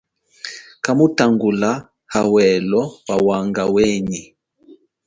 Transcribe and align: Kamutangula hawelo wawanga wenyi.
Kamutangula 0.83 1.71
hawelo 2.13 2.81
wawanga 3.09 3.63
wenyi. 3.75 4.21